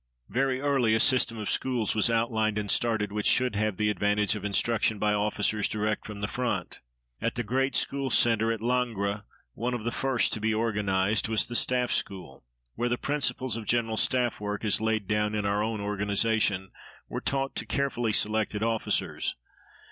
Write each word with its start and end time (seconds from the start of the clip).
Very 0.29 0.59
early 0.59 0.95
a 0.95 0.99
system 0.99 1.37
of 1.37 1.47
schools 1.47 1.93
was 1.93 2.09
outlined 2.09 2.57
and 2.57 2.71
started 2.71 3.11
which 3.11 3.27
should 3.27 3.55
have 3.55 3.77
the 3.77 3.91
advantage 3.91 4.33
of 4.35 4.43
instruction 4.43 4.97
by 4.97 5.13
officers 5.13 5.69
direct 5.69 6.07
from 6.07 6.21
the 6.21 6.27
front. 6.27 6.79
At 7.21 7.35
the 7.35 7.43
great 7.43 7.75
school 7.75 8.09
centre 8.09 8.51
at 8.51 8.63
Langres, 8.63 9.21
one 9.53 9.75
of 9.75 9.83
the 9.83 9.91
first 9.91 10.33
to 10.33 10.41
be 10.41 10.55
organized, 10.55 11.29
was 11.29 11.45
the 11.45 11.55
staff 11.55 11.91
school, 11.91 12.43
where 12.73 12.89
the 12.89 12.97
principles 12.97 13.55
of 13.55 13.65
general 13.67 13.95
staff 13.95 14.39
work, 14.39 14.65
as 14.65 14.81
laid 14.81 15.07
down 15.07 15.35
in 15.35 15.45
our 15.45 15.61
own 15.61 15.79
organization, 15.79 16.71
were 17.07 17.21
taught 17.21 17.55
to 17.57 17.67
carefully 17.67 18.11
selected 18.11 18.63
officers. 18.63 19.35